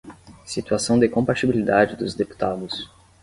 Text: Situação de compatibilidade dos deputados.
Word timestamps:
Situação 0.47 0.97
de 0.97 1.07
compatibilidade 1.07 1.95
dos 1.95 2.15
deputados. 2.15 2.89